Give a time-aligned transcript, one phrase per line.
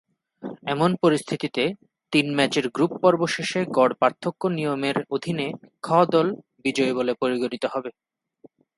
[0.65, 1.63] এমন পরিস্থিতিতে,
[2.13, 5.47] তিন ম্যাচের গ্রুপ পর্ব শেষে গড় পার্থক্য নিয়মের অধীনে
[5.83, 6.27] খ দল
[6.63, 7.89] বিজয়ী বলে পরিগণিত হবে।